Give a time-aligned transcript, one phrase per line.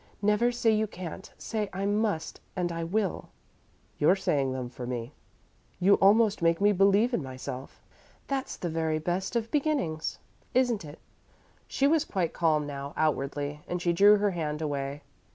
[0.23, 1.31] "Never say you can't.
[1.37, 3.29] Say 'I must,' and 'I will.'"
[3.99, 5.13] "You're saying them for me.
[5.79, 7.79] You almost make me believe in myself."
[8.25, 10.17] "That's the very best of beginnings,
[10.55, 10.97] isn't it?"
[11.67, 15.03] She was quite calm now, outwardly, and she drew her hand away.